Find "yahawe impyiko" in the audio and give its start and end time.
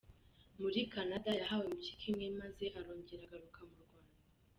1.39-2.03